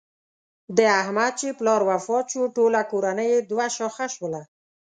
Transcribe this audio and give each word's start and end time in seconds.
د 0.77 0.79
احمد 1.01 1.31
چې 1.39 1.57
پلار 1.59 1.81
وفات 1.89 2.25
شو 2.33 2.41
ټوله 2.55 2.81
کورنۍ 2.91 3.27
یې 3.33 3.39
دوه 3.51 3.65
شاخه 3.75 4.05
شوله. 4.15 4.41